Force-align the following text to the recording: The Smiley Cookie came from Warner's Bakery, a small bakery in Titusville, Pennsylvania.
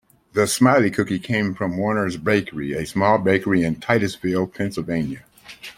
The 0.33 0.47
Smiley 0.47 0.89
Cookie 0.89 1.19
came 1.19 1.53
from 1.53 1.77
Warner's 1.77 2.17
Bakery, 2.17 2.73
a 2.73 2.87
small 2.87 3.19
bakery 3.19 3.61
in 3.61 3.75
Titusville, 3.75 4.47
Pennsylvania. 4.47 5.25